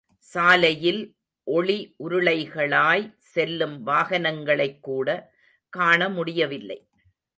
சாலையில் 0.19 1.01
ஒளி 1.47 1.95
உருளைகளாய் 2.03 3.05
செல்லும் 3.33 3.87
வாகனங்களைக்கூட 3.87 5.07
காண 5.73 6.09
முடியவில்லை. 6.09 6.79